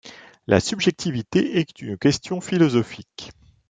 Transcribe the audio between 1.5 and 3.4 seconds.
est une question philosophique.